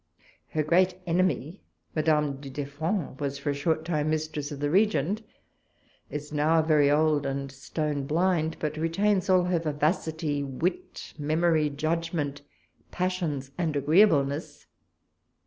[0.49, 1.61] Her great enemy,
[1.95, 5.21] Madame du Deffand, was for a short time mistress of the Regent,
[6.09, 12.41] is now very old and stoneblind, but retains all her vivacity, wit, memory, judgment,
[12.89, 14.65] passions, and agree ableness.